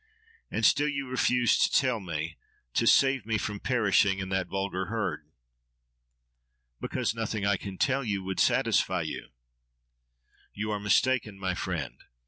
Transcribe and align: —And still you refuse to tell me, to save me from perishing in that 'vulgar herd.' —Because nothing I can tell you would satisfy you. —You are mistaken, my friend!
—And 0.49 0.65
still 0.65 0.87
you 0.87 1.07
refuse 1.07 1.59
to 1.59 1.71
tell 1.71 1.99
me, 1.99 2.39
to 2.73 2.87
save 2.87 3.23
me 3.23 3.37
from 3.37 3.59
perishing 3.59 4.17
in 4.17 4.29
that 4.29 4.47
'vulgar 4.47 4.85
herd.' 4.87 5.29
—Because 6.79 7.13
nothing 7.13 7.45
I 7.45 7.55
can 7.55 7.77
tell 7.77 8.03
you 8.03 8.23
would 8.23 8.39
satisfy 8.39 9.03
you. 9.03 9.29
—You 10.55 10.71
are 10.71 10.79
mistaken, 10.79 11.37
my 11.37 11.53
friend! 11.53 12.03